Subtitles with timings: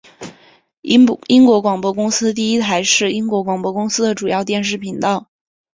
[0.81, 1.05] 英
[1.45, 5.29] 国广播公司第一台是英国广播公司的主要电视频道。